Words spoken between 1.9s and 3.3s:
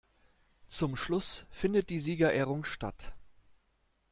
die Siegerehrung statt.